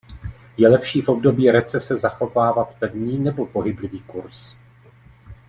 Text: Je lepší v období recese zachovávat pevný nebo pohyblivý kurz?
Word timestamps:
Je 0.57 0.67
lepší 0.67 1.01
v 1.01 1.09
období 1.09 1.51
recese 1.51 1.95
zachovávat 1.97 2.75
pevný 2.79 3.17
nebo 3.19 3.45
pohyblivý 3.45 3.99
kurz? 3.99 4.55